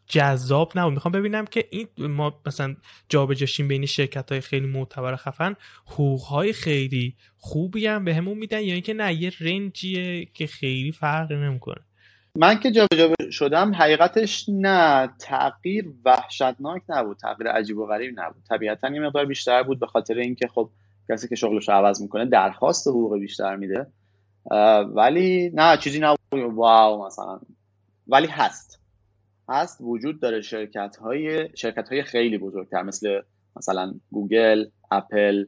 [0.08, 0.92] جذاب نبود.
[0.92, 2.76] می‌خوام ببینم که این ما مثلا
[3.08, 8.60] جابجاشیم بین شرکت های خیلی معتبر خفن حقوق های خیلی خوبی هم به همون میدن
[8.60, 11.80] یا اینکه نه یه رنجیه که خیلی فرق نمی‌کنه.
[12.34, 18.42] من که جابجا شدم حقیقتش نه تغییر وحشتناک نبود تغییر عجیب و غریب نبود.
[18.48, 20.70] طبیعتا یه مقدار بیشتر بود به خاطر اینکه خب
[21.08, 23.86] کسی که شغلش عوض می‌کنه درخواست حقوق بیشتر میده.
[24.94, 26.18] ولی نه چیزی نبود.
[26.32, 27.40] wow مثلا.
[28.06, 28.80] ولی هست.
[29.48, 33.20] هست وجود داره شرکت های شرکت های خیلی بزرگتر مثل
[33.56, 35.44] مثلا گوگل اپل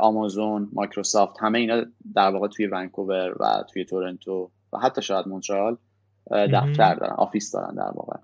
[0.00, 1.84] آمازون مایکروسافت همه اینا
[2.14, 5.76] در واقع توی ونکوور و توی تورنتو و حتی شاید مونترال
[6.30, 8.16] دفتر دارن آفیس دارن در واقع.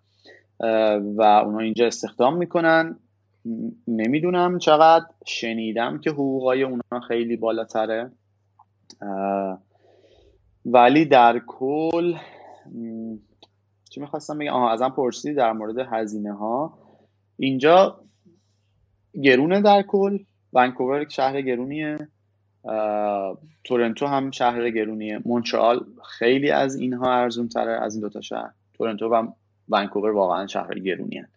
[1.17, 2.99] و اونا اینجا استخدام می‌کنن.
[3.88, 8.11] نمی‌دونم چقدر شنیدم که حقوقای اونا خیلی بالاتره.
[10.64, 12.14] ولی در کل
[13.88, 16.79] چی می‌خواستم بگم آها ازم پرسیدی در مورد هزینه ها
[17.37, 18.01] اینجا
[19.22, 20.18] گرونه در کل.
[20.53, 22.09] ونکوور شهر گرونیه.
[23.64, 25.20] تورنتو هم شهر گرونیه.
[25.24, 25.87] مونترال
[26.18, 28.51] خیلی از اینها ارزون تره از این دوتا شهر.
[28.74, 29.27] تورنتو و
[29.68, 31.29] ونکوور واقعا شهر گرونیه.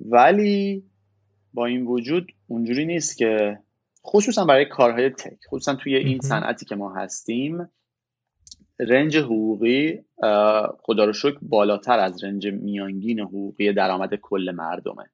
[0.00, 0.84] ولی
[1.54, 3.58] با این وجود اونجوری نیست که
[4.06, 7.68] خصوصا برای کارهای تک خصوصا توی این صنعتی که ما هستیم
[8.80, 10.04] رنج حقوقی
[10.80, 15.04] خدا رو شکر بالاتر از رنج میانگین حقوقی درآمد کل مردمه.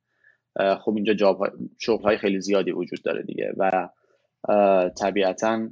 [0.79, 1.15] خب اینجا
[1.79, 3.89] جاب های خیلی زیادی وجود داره دیگه و
[5.01, 5.69] طبیعتا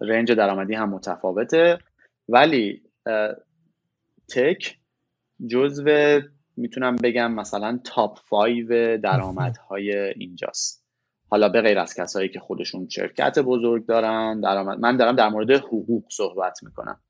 [0.00, 1.78] رنج درآمدی هم متفاوته.
[2.28, 2.82] ولی
[4.34, 4.78] تک
[5.50, 6.20] جزو
[6.56, 8.70] می‌تونم بگم مثلا تاپ 5
[9.02, 10.83] درآمدهای اینجاست.
[11.30, 15.50] حالا به غیر از کسایی که خودشون شرکت بزرگ دارن درآمد من دارم در مورد
[15.50, 17.00] حقوق صحبت می‌کنم.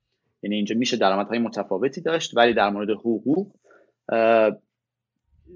[0.43, 3.57] یعنی اینجا میشه درآمدهای متفاوتی داشت ولی در مورد حقوق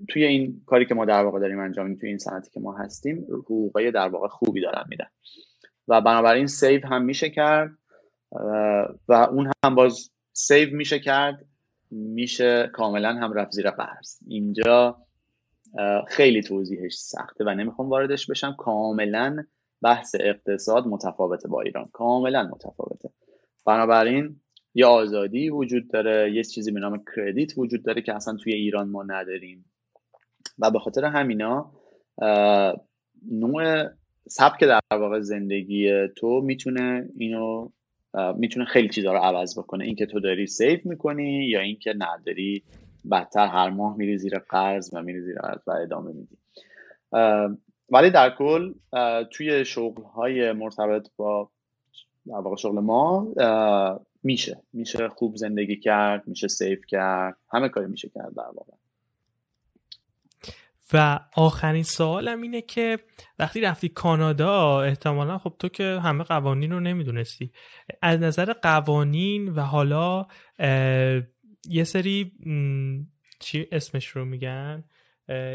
[0.08, 2.76] توی این کاری که ما در واقع داریم انجام میدیم توی این صنعتی که ما
[2.76, 5.06] هستیم حقوقای در واقع خوبی دارن میدن.
[5.88, 7.70] و بنابراین save هم میشه کرد
[9.08, 11.44] و اون هم باز save میشه کرد
[11.90, 14.96] میشه کاملا هم رفت زیر قرض اینجا
[16.08, 18.54] خیلی توضیحش سخته و نمی‌خوام واردش بشم.
[18.58, 19.44] کاملا
[19.82, 21.84] بحث اقتصاد متفاوته با ایران.
[21.92, 23.10] کاملا متفاوته.
[23.66, 24.40] بنابراین
[24.74, 28.88] یه آزادی وجود داره یه چیزی به نام credit وجود داره که اصلا توی ایران
[28.88, 29.64] ما نداریم.
[30.58, 31.72] و به خاطر همینا
[33.30, 33.84] نوع
[34.28, 37.70] سبک در واقع زندگی تو می‌تونه اینو
[38.36, 39.84] می‌تونه خیلی چیزا رو عوض بکنه.
[39.84, 42.62] اینکه تو داری سیف می‌کنی یا اینکه نداری.
[43.10, 46.38] بدتر هر ماه میری زیر قرض و میری زیر قرض و ادامه میدی.
[47.90, 48.74] ولی در کل
[49.30, 51.50] توی شغل های مرتبط با
[52.26, 53.26] در واقع شغل ما
[54.22, 54.62] میشه.
[54.72, 58.72] میشه خوب زندگی کرد میشه سیف کرد همه کاری میشه کرد در واقع.
[60.92, 62.98] و آخرین سوالم اینه که
[63.38, 67.52] وقتی رفتی کانادا احتمالا خب تو که همه قوانین رو نمی‌دونستی.
[68.02, 70.26] از نظر قوانین و حالا
[71.68, 72.32] یه سری
[73.38, 74.84] چی اسمش رو میگن؟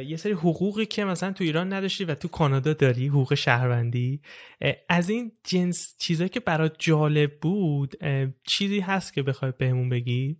[0.05, 4.21] یه سری حقوقی که مثلا تو ایران نداشتی و تو کانادا داری حقوق شهروندی.
[4.89, 7.95] از این جنس چیزایی که برات جالب بود
[8.47, 10.37] چیزی هست که بخوای بهمون بگی؟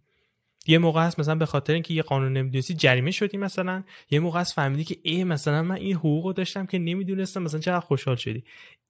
[0.68, 3.84] یه موقع هست مثلا به خاطر اینکه یه قانون نمی‌دونستی جریمه شدی مثلا.
[4.12, 7.80] یه موقع هست فهمیدی که ای مثلا من این حقوق داشتم که نمی‌دونستم مثلا چقدر
[7.80, 8.44] خوشحال شدی.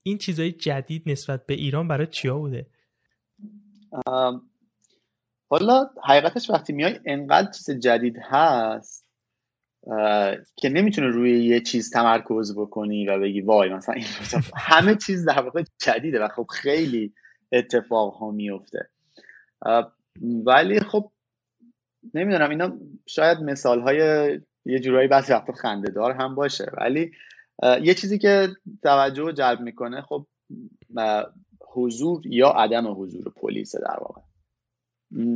[0.03, 2.67] این چیزای جدید نسبت به ایران برای چیا بوده؟
[5.53, 9.05] حالا حقیقتش وقتی میای انقدر چیز جدید هست
[10.55, 14.05] که نمی‌تونه روی یه چیز تمرکز بکنی و بگی وای مثلا این
[14.55, 17.13] همه چیز در واقع جدیده و خب خیلی
[17.51, 18.89] اتفاق ها میفته
[20.45, 21.11] ولی خب
[22.13, 23.99] نمی‌دونم اینا شاید مثال های
[24.65, 27.11] یه جورایی بعضی وقتا خنده دار هم باشه ولی
[27.81, 28.49] یه چیزی که
[28.83, 30.25] توجه جلب می‌کنه خب
[31.73, 34.21] حضور یا عدم حضور پلیس در واقع.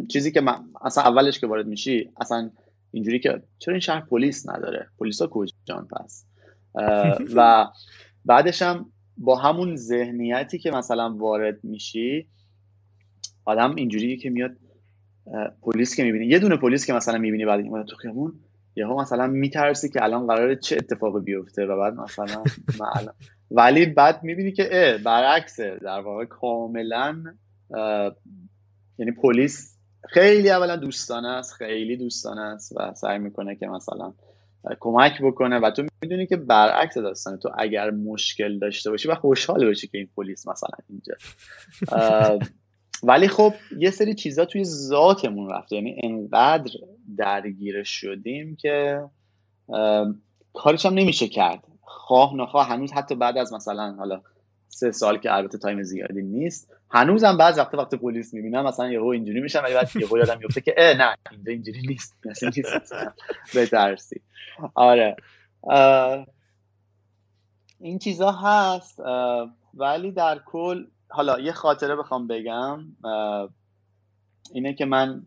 [0.08, 2.52] چیزی که من اصلا اولش که وارد میشی اصلا
[2.92, 6.26] اینجوری که چرا این شهر پلیس نداره؟ پلیس ها کجان پس
[7.36, 7.68] و
[8.26, 12.28] بعدش هم با همون ذهنیتی که مثلا وارد میشی
[13.46, 14.52] آدم اینجوری که میاد
[15.62, 16.26] پلیس که می‌بینی.
[16.26, 18.34] یه دونه پلیس که مثلا می‌بینی بعد این تو خیابون
[18.76, 22.44] یهو مثلا میترسی که الان قراره چه اتفاقی بیفته و بعد مثلا
[23.52, 25.80] ولی بعد می‌بینی که اه برعکسه.
[25.82, 27.24] در واقع کاملا
[28.98, 29.78] یعنی پلیس
[30.10, 34.14] خیلی اولا دوستانه است خیلی دوستانه است و سعی می‌کنه که مثلا
[34.80, 37.38] کمک بکنه و تو می‌دونی که برعکس داستانه.
[37.38, 41.14] تو اگر مشکل داشته باشی و خوشحال باشی که این پلیس مثلا اینجا.
[43.04, 45.76] ولی خب یه سری چیزا توی ذاتمون رفته.
[45.76, 46.72] یعنی انقدر
[47.18, 49.04] درگیر شدیم که
[50.54, 51.64] کارش هم نمیشه کرد.
[51.82, 54.22] خواه نخواه هنوز حتی بعد از مثلا حالا
[54.68, 56.74] سه سال که البته تایم زیادی نیست.
[56.92, 60.62] هنوزم بعض وقت وقت پلیس می‌بینم مثلا یهو اینجوری میشم ولی بعد یهو یادم میفته
[60.62, 62.94] که اه نه اینجا اینجوری نیست مثلا نیست.
[63.56, 64.22] بترسی.
[64.76, 65.16] آره.
[67.80, 69.00] این چیزا هست.
[69.74, 72.80] ولی در کل حالا یه خاطره بخوام بگم.
[74.54, 75.24] اینه که من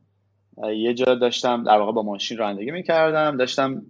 [0.76, 3.36] یه جا داشتم در واقع با ماشین رانندگی می‌کردم.
[3.36, 3.82] داشتم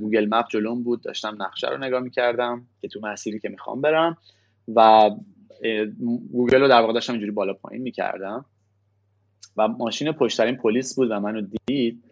[0.00, 1.02] Google Map جلوم بود.
[1.02, 4.16] داشتم نقشه رو نگاه می‌کردم که تو مسیری که می‌خوام برم.
[4.74, 5.10] و
[6.32, 8.44] گوگل رو در واقع داشتم اینجوری بالا پایین می‌کردم.
[9.56, 12.04] و ماشین پشترین پلیس بود و منو دید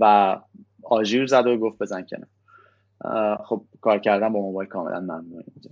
[0.00, 0.36] و
[0.82, 2.28] آژیر زد و گفت بزن کنار.
[3.44, 5.70] خب کار کردم با موبایل کاملا ممنوع اینجا.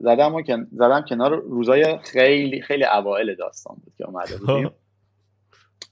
[0.00, 1.40] زدم و زدم کنار.
[1.42, 4.70] روزای خیلی خیلی اوائل داستان بود که اومده بودیم.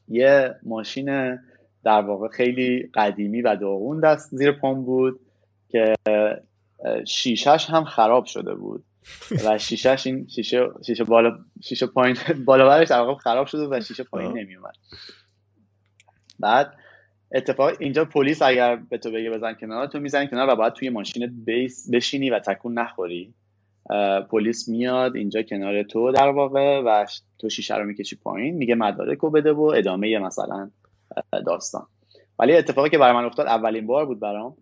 [0.08, 1.38] یه ماشین
[1.84, 5.20] در واقع خیلی قدیمی و داغون دست زیر پام بود
[5.68, 5.94] که
[7.06, 8.84] شیشش هم خراب شده بود.
[9.44, 12.88] و شیشش این شیشه شیشه بالا شیشه پایین بالا برش
[13.22, 14.74] خراب شده و شیشه پایین نمی اومد
[16.40, 16.72] بعد
[17.34, 20.90] اتفاق اینجا پلیس اگر به تو بگه بزن کنار تو می‌زنی کنار و باید توی
[20.90, 23.34] ماشین بیس بشینی و تکون نخوری.
[24.30, 27.06] پلیس میاد اینجا کنار تو در واقع و
[27.38, 30.70] تو شیشه رو می‌کشی پایین میگه مدارک رو بده و ادامه مثلا
[31.46, 31.86] داستان.
[32.38, 34.56] ولی اتفاقی که برای من افتاد اولین بار بود برام.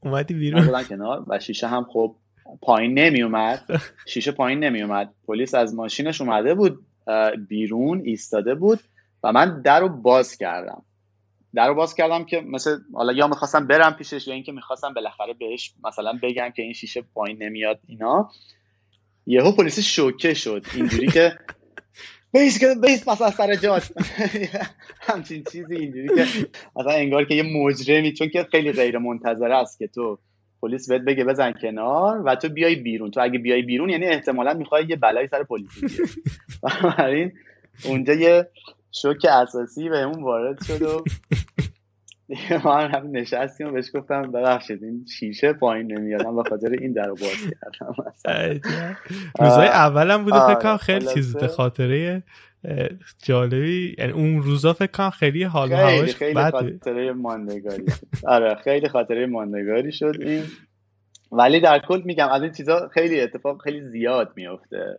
[0.00, 0.84] اومدی بیرون.
[0.84, 2.14] کنار و شیشه هم خب
[2.62, 6.86] پایین نمی اومد شیشه پایین نمی اومد پلیس از ماشینش اومده بود
[7.48, 8.80] بیرون ایستاده بود
[9.22, 10.82] و من در رو باز کردم.
[11.54, 15.34] در رو باز کردم که مثل حالا یا می‌خواستم برم پیشش یا اینکه می‌خواستم بالاخره
[15.34, 18.30] بهش مثلا بگم که این شیشه پایین نمیاد اینا.
[19.26, 20.64] یهو پلیس شوکه شد.
[20.74, 21.32] اینجوری که
[22.32, 23.92] بیس که بیس مثلا سر جاش
[25.08, 29.78] همچین چیزی اینجوری که مثلا انگار که یه مجرمی چون که خیلی غیر منتظره است
[29.78, 30.18] که تو
[30.62, 33.10] پلیس بهت بگه بزن کنار و تو بیای بیرون.
[33.10, 35.70] تو اگه بیای بیرون یعنی احتمالا می‌خوای یه بلایی سر پلیس
[36.62, 37.32] بنابراین
[37.84, 38.48] اونجا یه
[38.92, 41.04] شوک اساسی بهمون وارد شد و
[42.64, 47.08] ما هم نشستیم و بهش گفتم ببخشید این شیشه پایین نمیادم به خاطر این در
[47.08, 47.94] باز کردم
[49.40, 52.22] روزای اولم بوده فکر کنم خیلی چیز خاطره
[53.22, 53.96] جالبی.
[53.98, 57.84] یعنی اون روزا فکر کنم خیلی حال هواش خیلی خاطره ماندگاری.
[58.26, 60.42] آره خیلی خاطره ماندگاری شد این.
[61.32, 64.98] ولی در کل میگم از این چیزا خیلی اتفاق خیلی زیاد میفته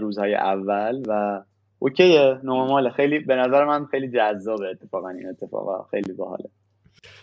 [0.00, 1.42] روزهای اول و
[1.84, 6.48] اوکیه نرماله خیلی به نظر من خیلی جذابه اتفاقا این اتفاقا خیلی باحاله.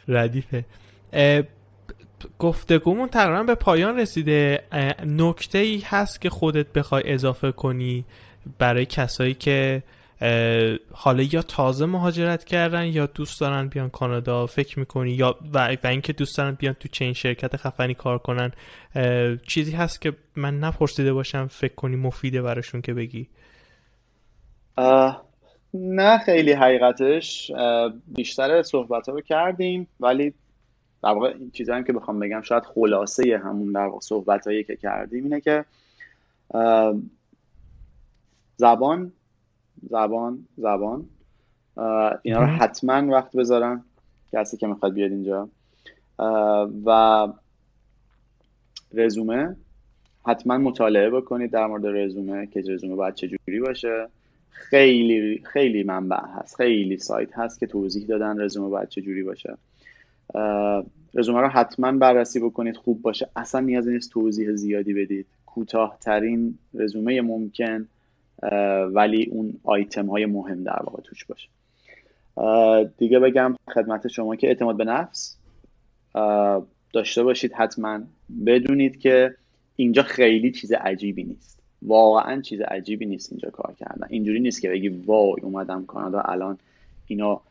[0.07, 0.65] ردیفه.
[2.39, 4.63] گفتگومون تقریبا به پایان رسیده.
[5.05, 8.05] نکته ای هست که خودت بخوای اضافه کنی
[8.59, 9.83] برای کسایی که
[10.91, 15.87] حالا یا تازه مهاجرت کردن یا دوست دارن بیان کانادا فکر می‌کنی یا و, و
[15.87, 18.51] اینکه دوست دارن بیان تو چین شرکت خفنی کار کنن.
[19.47, 23.27] چیزی هست که من نپرسیده باشم فکر کنی مفیده براشون که بگی.
[25.73, 27.51] نه خیلی حقیقتش.
[28.07, 30.33] بیشتر صحبت رو کردیم ولی
[31.03, 35.23] در واقع این چیزایی که بخوام بگم شاید خلاصه همون در واقع صحبتایی که کردیم
[35.23, 35.65] اینه که
[38.57, 39.11] زبان
[39.89, 41.05] زبان زبان
[42.21, 43.83] اینا رو حتما وقت بذارن
[44.33, 45.49] کسی که می‌خواد بیاد اینجا.
[46.85, 47.27] و
[48.93, 49.55] رزومه
[50.25, 54.07] حتما مطالعه بکنید در مورد رزومه که رزومه باید چجوری باشه.
[54.51, 56.55] خیلی خیلی منبع هست.
[56.55, 59.57] خیلی سایت هست که توضیح دادن رزومه باید چجوری باشه.
[61.13, 63.29] رزومه رو حتما بررسی بکنید خوب باشه.
[63.35, 65.25] اصلا نیازی نیست توضیح زیادی بدید.
[65.45, 67.87] کوتاهترین رزومه ممکن
[68.93, 71.49] ولی اون آیتم های مهم در واقع توش باشه.
[72.97, 75.37] دیگه بگم خدمت شما که اعتماد به نفس.
[76.93, 77.99] داشته باشید حتما
[78.45, 79.35] بدونید که
[79.75, 81.60] اینجا خیلی چیز عجیبی نیست.
[81.81, 84.07] واقعا چیز عجیبی نیست اینجا کار کردن.
[84.09, 86.57] اینجوری نیست که بگی وای اومدم کانادا الان
[87.07, 87.41] اینا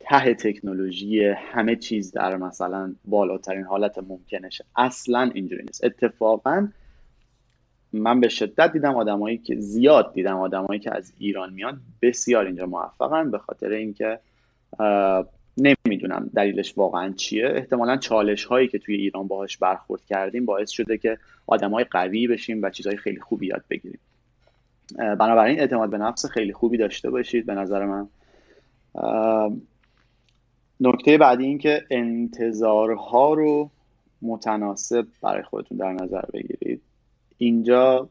[0.00, 4.64] ته تکنولوژی همه چیز در مثلا بالاترین حالت ممکنشه.
[4.76, 5.84] اصلا اینجوری نیست.
[5.84, 6.68] اتفاقا
[7.92, 12.66] من به شدت دیدم آدمایی که زیاد دیدم آدمایی که از ایران میان بسیار اینجا
[12.66, 14.18] موفقن به خاطر اینکه
[15.58, 17.48] نمی‌دونم دلیلش واقعا چیه.
[17.54, 22.62] احتمالا چالش هایی که توی ایران باهاش برخورد کردیم باعث شده که های قوی بشیم
[22.62, 24.00] و چیزهای خیلی خوبی یاد بگیریم.
[24.96, 28.08] بنابراین اعتماد به نفس خیلی خوبی داشته باشید به نظر من.
[30.80, 33.70] نکته بعدی این که انتظارها رو
[34.22, 36.82] متناسب برای خودتون در نظر بگیرید.
[37.38, 38.08] اینجا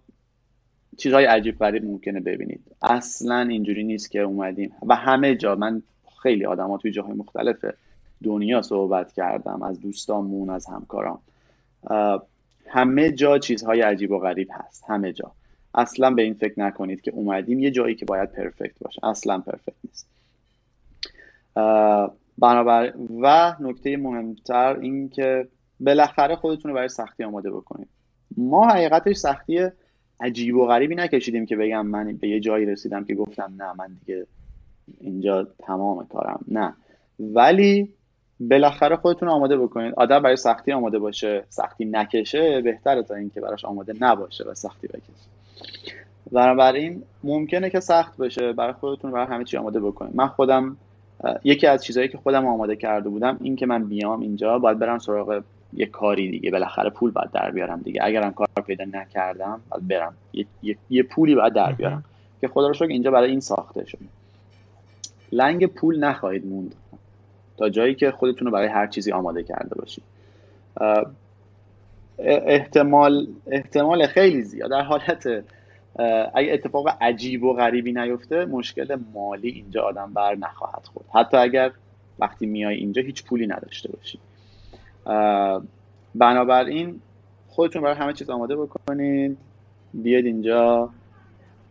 [0.97, 2.61] چیزهای عجیب غریب ممکنه ببینید.
[2.81, 4.71] اصلا اینجوری نیست که اومدیم.
[4.87, 5.83] و همه جا من
[6.21, 7.65] خیلی آدم توی جاهای مختلف
[8.23, 11.19] دنیا صحبت کردم از دوستامون از همکارام.
[12.67, 15.31] همه جا چیزهای عجیب و غریب هست همه جا.
[15.75, 19.05] اصلا به این فکر نکنید که اومدیم یه جایی که باید پرفکت باشه.
[19.05, 20.07] اصلا پرفکت نیست.
[22.37, 25.47] بنابر و نکته مهمتر این که
[25.79, 27.87] بالاخره خودتون رو برای سختی آماده بکنید.
[28.37, 29.67] ما حقیقتش سختی
[30.19, 33.87] عجیب و غریبی نکشیدیم که بگم من به یه جایی رسیدم که گفتم نه من
[33.99, 34.27] دیگه
[34.99, 36.39] اینجا تمام کارم.
[36.47, 36.73] نه.
[37.19, 37.93] ولی
[38.39, 39.93] بالاخره خودتون آماده بکنید.
[39.97, 41.43] آدم برای سختی آماده باشه.
[41.49, 45.27] سختی نکشه بهتره تا اینکه براش آماده نباشه و سختی بکشه.
[46.31, 48.53] بنابراین ممکنه که سخت بشه.
[48.53, 50.15] برای خودتون برای همه چی آماده بکنید.
[50.15, 50.77] من خودم
[51.43, 54.97] یکی از چیزهایی که خودم آماده کرده بودم این که من بیام اینجا باید برم
[54.97, 56.51] سراغ یه کاری دیگه.
[56.51, 57.99] بالاخره پول باید در بیارم دیگه.
[58.03, 60.13] اگرم کار پیدا نکردم باید برم.
[60.63, 62.03] یه, یه،, پولی باید در بیارم
[62.41, 64.05] که خدا رو شکر اینجا برای این ساخته شده.
[65.31, 66.75] لنگ پول نخواهید موند.
[67.57, 70.03] تا جایی که خودتون رو برای هر چیزی آماده کرده باشید.
[72.19, 74.71] احتمال احتمال خیلی زیاد.
[74.71, 75.27] در حالت
[76.33, 81.05] اگه اتفاق عجیب و غریبی نیفته مشکل مالی اینجا آدم بر نخواهد خورد.
[81.13, 81.71] حتی اگر
[82.19, 84.21] وقتی میای اینجا هیچ پولی نداشته باشید
[86.15, 87.01] بنابراین
[87.47, 89.37] خودتون برای همه چیز آماده بکنید.
[89.93, 90.89] بیاید اینجا.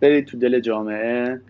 [0.01, 1.41] برید تو دل جامعه.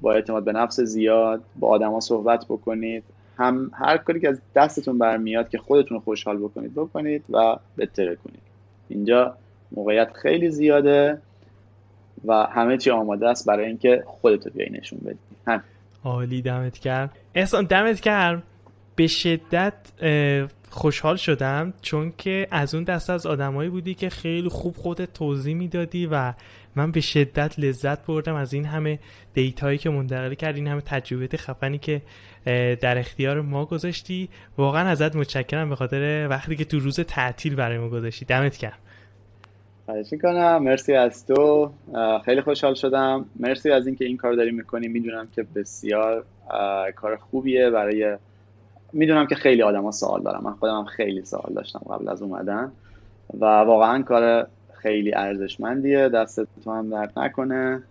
[0.00, 3.04] با اعتماد به نفس زیاد با آدما صحبت بکنید.
[3.38, 8.16] هم هر کاری که از دستتون برمیاد که خودتون رو خوشحال بکنید بکنید و بهتره
[8.16, 8.42] کنید.
[8.88, 9.36] اینجا
[9.72, 11.18] موقعیت خیلی زیاده
[12.24, 15.18] و همه چی آماده است برای اینکه خودت رو بیای نشون بدی.
[15.46, 15.62] هم
[16.04, 18.42] عالی دمت کرد احسان دمت کرد
[18.96, 19.74] به شدت
[20.70, 25.54] خوشحال شدم چون که از اون دست از آدمایی بودی که خیلی خوب خودت توضیح
[25.54, 26.32] می‌دادی و
[26.76, 28.98] من به شدت لذت بردم از این همه
[29.34, 32.02] دیتایی که منتقل کرد این همه تجربه خفنی که
[32.80, 34.28] در اختیار ما گذاشتی.
[34.58, 38.24] واقعا ازت متشکرم به خاطر وقتی که تو روز تعطیل برای ما گذاشتی.
[38.24, 38.78] دمت گرم.
[39.86, 41.72] خواهش کنم مرسی از تو.
[42.24, 43.24] خیلی خوشحال شدم.
[43.40, 44.88] مرسی از اینکه این کار داری می‌کنی.
[44.88, 46.24] می‌دونم که بسیار
[46.96, 48.16] کار خوبیه برای
[48.92, 52.72] می‌دونم که خیلی آدما سوال دارم من خودم هم خیلی سوال داشتم قبل از اومدن.
[53.40, 56.08] و واقعا کار خیلی ارزشمندیه.
[56.08, 57.82] دست تو هم درد نکنه.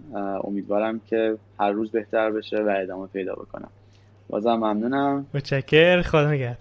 [0.44, 3.70] امیدوارم که هر روز بهتر بشه و ادامه پیدا بکنم.
[4.30, 5.26] بازم ممنونم.
[5.34, 6.58] متشکر خدا نگهدار.